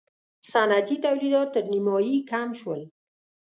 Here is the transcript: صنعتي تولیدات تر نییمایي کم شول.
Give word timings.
صنعتي 0.51 0.95
تولیدات 1.05 1.47
تر 1.53 1.63
نییمایي 1.71 2.17
کم 2.31 2.49
شول. 2.59 2.81